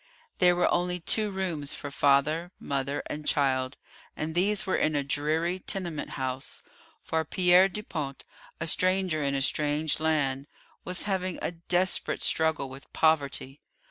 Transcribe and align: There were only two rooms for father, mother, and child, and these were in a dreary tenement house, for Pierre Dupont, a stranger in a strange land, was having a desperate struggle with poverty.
There 0.39 0.55
were 0.55 0.67
only 0.71 0.99
two 0.99 1.29
rooms 1.29 1.75
for 1.75 1.91
father, 1.91 2.51
mother, 2.59 3.03
and 3.05 3.27
child, 3.27 3.77
and 4.17 4.33
these 4.33 4.65
were 4.65 4.75
in 4.75 4.95
a 4.95 5.03
dreary 5.03 5.59
tenement 5.59 6.09
house, 6.17 6.63
for 6.99 7.23
Pierre 7.23 7.69
Dupont, 7.69 8.25
a 8.59 8.65
stranger 8.65 9.21
in 9.21 9.35
a 9.35 9.43
strange 9.43 9.99
land, 9.99 10.47
was 10.83 11.03
having 11.03 11.37
a 11.39 11.51
desperate 11.51 12.23
struggle 12.23 12.67
with 12.67 12.91
poverty. 12.93 13.61